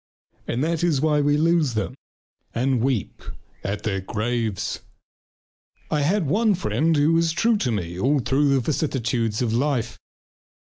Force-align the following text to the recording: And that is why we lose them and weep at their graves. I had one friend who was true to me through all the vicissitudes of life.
And 0.47 0.63
that 0.63 0.83
is 0.83 0.99
why 0.99 1.21
we 1.21 1.37
lose 1.37 1.75
them 1.75 1.93
and 2.55 2.81
weep 2.81 3.21
at 3.63 3.83
their 3.83 4.01
graves. 4.01 4.79
I 5.91 6.01
had 6.01 6.25
one 6.25 6.55
friend 6.55 6.97
who 6.97 7.13
was 7.13 7.31
true 7.31 7.57
to 7.57 7.71
me 7.71 7.93
through 7.97 8.03
all 8.03 8.19
the 8.19 8.61
vicissitudes 8.61 9.43
of 9.43 9.53
life. 9.53 9.99